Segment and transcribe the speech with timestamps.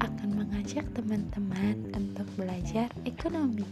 [0.00, 3.66] Akan mengajak teman-teman untuk belajar ekonomi.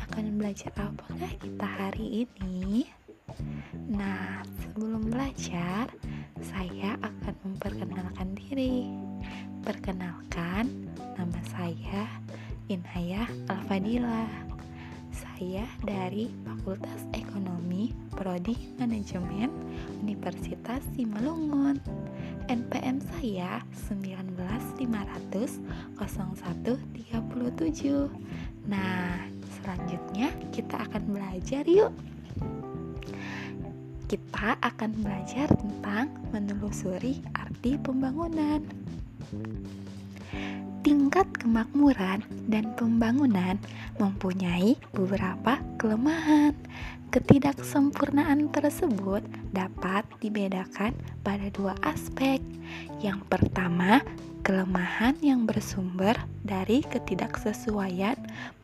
[0.00, 2.88] Akan belajar apakah kita hari ini?
[3.88, 5.88] Nah, sebelum belajar,
[6.40, 8.88] saya akan memperkenalkan diri.
[9.62, 12.08] Perkenalkan, nama saya
[12.68, 14.57] Inhayah Alfadila.
[15.38, 19.46] Saya dari Fakultas Ekonomi Prodi Manajemen
[20.02, 21.78] Universitas Simalungun.
[22.50, 25.62] NPM saya 19500
[25.94, 28.10] 0137.
[28.66, 29.30] Nah,
[29.62, 31.94] selanjutnya kita akan belajar yuk.
[34.10, 38.66] Kita akan belajar tentang menelusuri arti pembangunan
[40.82, 43.58] tingkat kemakmuran dan pembangunan
[43.98, 46.54] mempunyai beberapa kelemahan.
[47.08, 49.24] Ketidaksempurnaan tersebut
[49.56, 50.92] dapat dibedakan
[51.24, 52.36] pada dua aspek.
[53.00, 54.04] Yang pertama,
[54.44, 56.12] kelemahan yang bersumber
[56.44, 58.16] dari ketidaksesuaian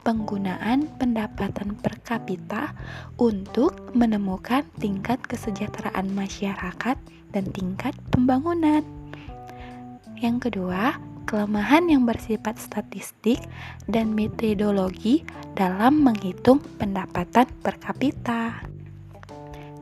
[0.04, 2.76] penggunaan pendapatan per kapita
[3.16, 6.96] untuk menemukan tingkat kesejahteraan masyarakat
[7.32, 8.84] dan tingkat pembangunan.
[10.20, 11.00] Yang kedua,
[11.34, 13.42] kelemahan yang bersifat statistik
[13.90, 15.26] dan metodologi
[15.58, 18.62] dalam menghitung pendapatan per kapita.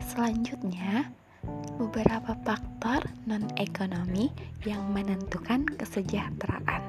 [0.01, 1.13] Selanjutnya,
[1.77, 4.33] beberapa faktor non-ekonomi
[4.65, 6.81] yang menentukan kesejahteraan.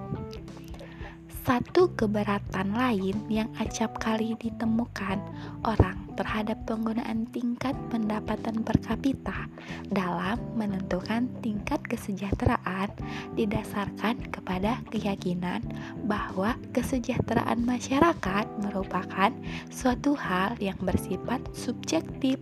[1.43, 5.19] Satu keberatan lain yang acap kali ditemukan
[5.67, 9.51] orang terhadap penggunaan tingkat pendapatan per kapita
[9.91, 12.95] dalam menentukan tingkat kesejahteraan
[13.35, 15.67] didasarkan kepada keyakinan
[16.07, 19.35] bahwa kesejahteraan masyarakat merupakan
[19.67, 22.39] suatu hal yang bersifat subjektif.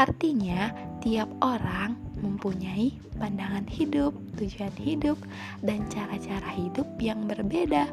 [0.00, 0.72] Artinya,
[1.04, 5.18] tiap orang mempunyai pandangan hidup, tujuan hidup,
[5.64, 7.88] dan cara-cara hidup yang berbeda,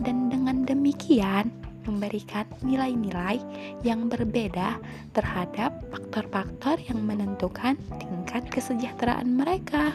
[0.00, 1.52] dan dengan demikian
[1.86, 3.38] memberikan nilai-nilai
[3.86, 4.76] yang berbeda
[5.14, 9.94] terhadap faktor-faktor yang menentukan tingkat kesejahteraan mereka.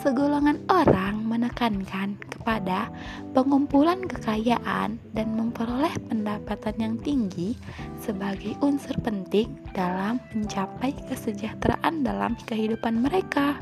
[0.00, 2.88] Segolongan orang menekankan kepada
[3.36, 7.54] pengumpulan kekayaan dan memperoleh pendapatan yang tinggi
[8.00, 13.60] sebagai unsur penting dalam mencapai kesejahteraan dalam kehidupan mereka.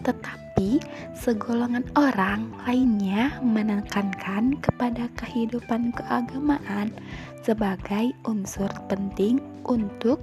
[0.00, 0.45] Tetapi
[1.16, 6.92] segolongan orang lainnya menekankan kepada kehidupan keagamaan
[7.46, 10.18] sebagai unsur penting untuk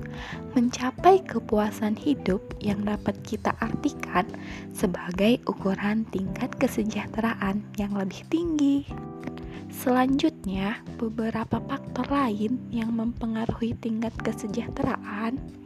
[0.52, 4.28] mencapai kepuasan hidup yang dapat kita artikan
[4.76, 8.84] sebagai ukuran tingkat kesejahteraan yang lebih tinggi.
[9.74, 15.63] Selanjutnya, beberapa faktor lain yang mempengaruhi tingkat kesejahteraan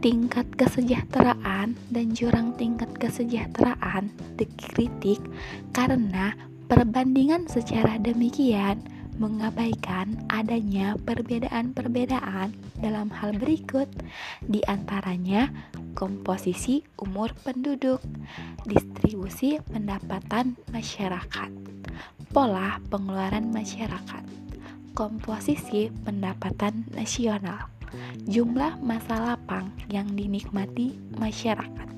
[0.00, 4.08] tingkat kesejahteraan dan jurang tingkat kesejahteraan
[4.40, 5.20] dikritik
[5.76, 6.32] karena
[6.72, 8.80] perbandingan secara demikian
[9.20, 13.84] mengabaikan adanya perbedaan-perbedaan dalam hal berikut.
[14.40, 15.52] Di antaranya
[15.92, 18.00] komposisi umur penduduk,
[18.64, 21.52] distribusi pendapatan masyarakat,
[22.32, 24.24] pola pengeluaran masyarakat,
[24.96, 27.79] komposisi pendapatan nasional
[28.26, 31.88] jumlah masa lapang yang dinikmati masyarakat,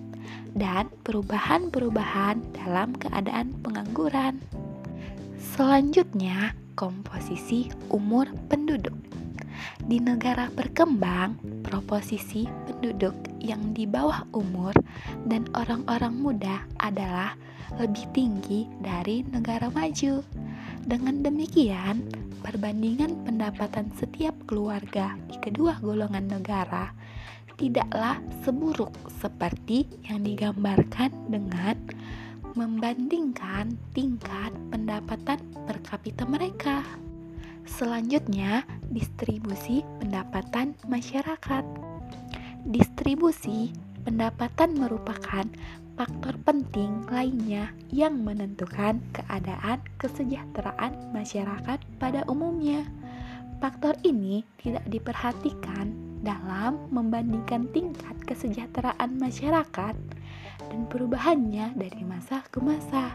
[0.57, 4.41] dan perubahan-perubahan dalam keadaan pengangguran.
[5.37, 8.97] Selanjutnya, komposisi umur penduduk.
[9.83, 11.37] Di negara berkembang,
[11.67, 14.73] proposisi penduduk yang di bawah umur
[15.27, 17.35] dan orang-orang muda adalah
[17.77, 20.23] lebih tinggi dari negara maju.
[20.83, 22.03] Dengan demikian,
[22.43, 26.91] perbandingan pendapatan setiap keluarga di kedua golongan negara
[27.57, 28.91] tidaklah seburuk
[29.23, 31.79] seperti yang digambarkan dengan
[32.59, 36.85] membandingkan tingkat pendapatan per kapita mereka.
[37.65, 41.65] Selanjutnya, distribusi pendapatan masyarakat.
[42.67, 43.73] Distribusi
[44.03, 45.47] pendapatan merupakan
[45.93, 52.89] faktor penting lainnya yang menentukan keadaan kesejahteraan masyarakat pada umumnya.
[53.61, 59.95] Faktor ini tidak diperhatikan dalam membandingkan tingkat kesejahteraan masyarakat
[60.67, 63.15] dan perubahannya dari masa ke masa.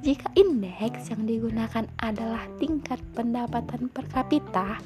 [0.00, 4.80] Jika indeks yang digunakan adalah tingkat pendapatan per kapita,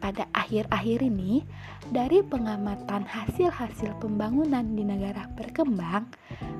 [0.00, 1.44] pada akhir-akhir ini,
[1.92, 6.08] dari pengamatan hasil-hasil pembangunan di negara berkembang,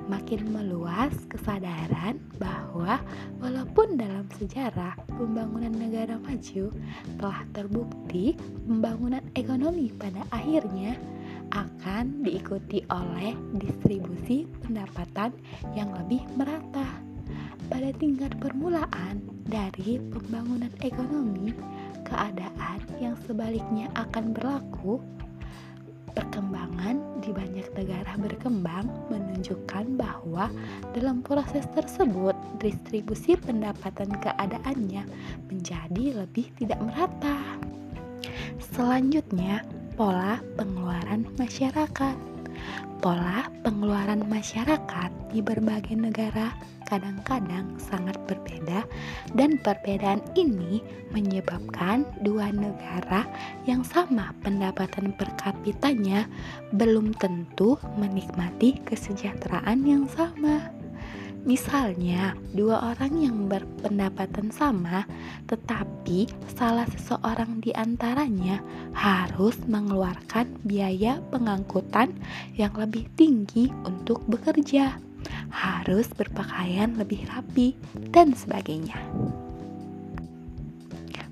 [0.07, 3.01] makin meluas kesadaran bahwa
[3.41, 6.69] walaupun dalam sejarah pembangunan negara maju
[7.17, 8.37] telah terbukti
[8.69, 10.99] pembangunan ekonomi pada akhirnya
[11.51, 15.35] akan diikuti oleh distribusi pendapatan
[15.75, 16.87] yang lebih merata.
[17.71, 21.55] Pada tingkat permulaan dari pembangunan ekonomi,
[22.11, 24.99] keadaan yang sebaliknya akan berlaku.
[26.11, 30.51] Perkembangan di banyak negara berkembang menunjukkan bahwa
[30.91, 35.07] dalam proses tersebut distribusi pendapatan keadaannya
[35.47, 37.39] menjadi lebih tidak merata.
[38.75, 39.63] Selanjutnya,
[39.95, 42.30] pola pengeluaran masyarakat.
[43.01, 46.53] Pola pengeluaran masyarakat di berbagai negara
[46.85, 48.85] kadang-kadang sangat berbeda
[49.33, 53.25] dan perbedaan ini menyebabkan dua negara
[53.65, 56.29] yang sama pendapatan per kapitanya
[56.77, 60.69] belum tentu menikmati kesejahteraan yang sama.
[61.41, 65.09] Misalnya, dua orang yang berpendapatan sama,
[65.49, 68.61] tetapi salah seseorang di antaranya
[68.93, 72.13] harus mengeluarkan biaya pengangkutan
[72.61, 75.01] yang lebih tinggi untuk bekerja
[75.51, 77.75] harus berpakaian lebih rapi,
[78.15, 78.97] dan sebagainya.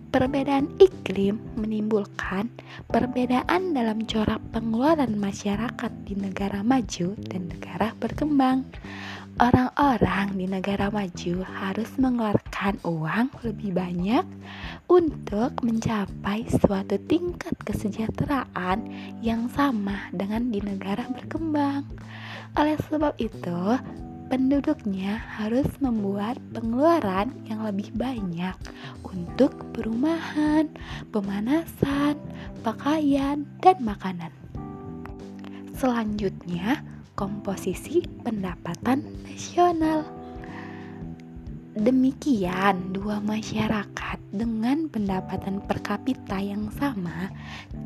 [0.08, 2.48] Perbedaan iklim menimbulkan
[2.88, 8.64] perbedaan dalam corak pengeluaran masyarakat di negara maju dan negara berkembang.
[9.38, 14.26] Orang-orang di negara maju harus mengeluarkan uang lebih banyak
[14.90, 18.90] untuk mencapai suatu tingkat kesejahteraan
[19.22, 21.86] yang sama dengan di negara berkembang.
[22.58, 23.78] Oleh sebab itu,
[24.26, 28.58] penduduknya harus membuat pengeluaran yang lebih banyak
[29.06, 30.66] untuk perumahan,
[31.14, 32.18] pemanasan,
[32.66, 34.34] pakaian, dan makanan.
[35.78, 36.82] Selanjutnya,
[37.18, 40.06] komposisi pendapatan nasional.
[41.74, 47.34] Demikian, dua masyarakat dengan pendapatan per kapita yang sama,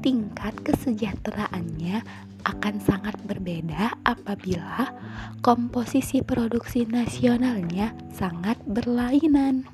[0.04, 2.04] tingkat kesejahteraannya
[2.44, 4.92] akan sangat berbeda apabila
[5.40, 9.64] komposisi produksi nasionalnya sangat berlainan.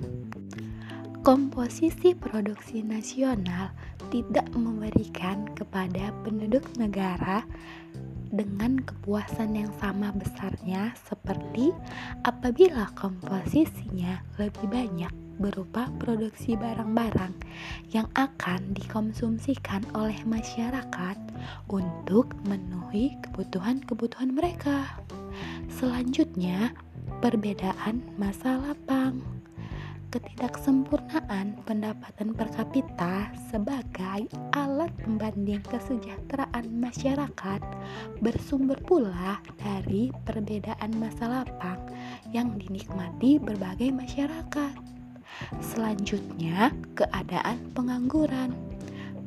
[1.26, 3.74] Komposisi produksi nasional
[4.08, 7.44] tidak memberikan kepada penduduk negara
[8.28, 11.72] dengan kepuasan yang sama besarnya seperti
[12.24, 17.32] apabila komposisinya lebih banyak berupa produksi barang-barang
[17.94, 21.18] yang akan dikonsumsikan oleh masyarakat
[21.70, 24.98] untuk memenuhi kebutuhan-kebutuhan mereka.
[25.70, 26.74] Selanjutnya,
[27.22, 29.37] perbedaan masa lapang
[30.08, 34.24] ketidaksempurnaan pendapatan per kapita sebagai
[34.56, 37.60] alat pembanding kesejahteraan masyarakat
[38.24, 41.80] bersumber pula dari perbedaan masa lapang
[42.32, 44.76] yang dinikmati berbagai masyarakat.
[45.60, 48.56] Selanjutnya, keadaan pengangguran.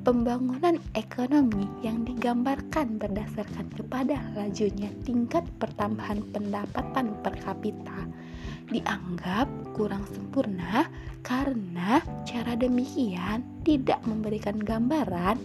[0.02, 8.10] Pembangunan ekonomi yang digambarkan berdasarkan kepada lajunya tingkat pertambahan pendapatan per kapita
[8.70, 10.86] dianggap kurang sempurna
[11.26, 15.42] karena cara demikian tidak memberikan gambaran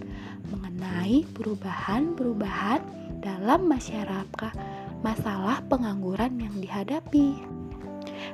[0.53, 2.81] mengenai perubahan-perubahan
[3.25, 4.55] dalam masyarakat
[5.01, 7.39] masalah pengangguran yang dihadapi.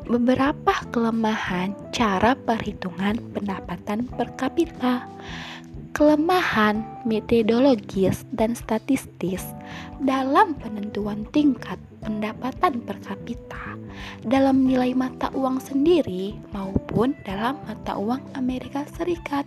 [0.07, 5.07] Beberapa kelemahan cara perhitungan pendapatan per kapita
[5.93, 9.45] kelemahan metodologis dan statistis
[10.01, 13.79] dalam penentuan tingkat pendapatan per kapita
[14.27, 19.47] dalam nilai mata uang sendiri maupun dalam mata uang Amerika Serikat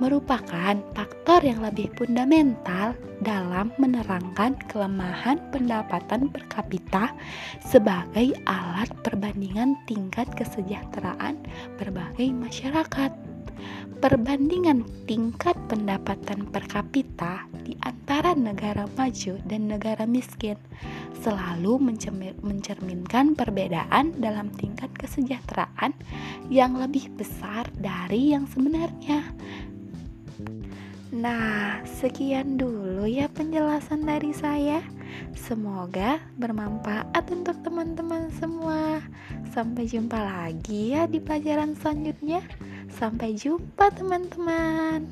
[0.00, 7.14] merupakan faktor yang lebih fundamental dalam menerangkan kelemahan pendapatan per kapita
[7.62, 11.38] sebagai alat perbandingan tingkat kesejahteraan
[11.78, 13.12] berbagai masyarakat.
[14.02, 20.58] Perbandingan tingkat pendapatan per kapita di antara negara maju dan negara miskin
[21.22, 21.94] selalu
[22.42, 25.94] mencerminkan perbedaan dalam tingkat kesejahteraan
[26.50, 29.22] yang lebih besar dari yang sebenarnya.
[31.14, 34.82] Nah, sekian dulu ya penjelasan dari saya.
[35.38, 38.98] Semoga bermanfaat untuk teman-teman semua.
[39.54, 42.42] Sampai jumpa lagi ya di pelajaran selanjutnya.
[42.90, 45.06] Sampai jumpa, teman-teman.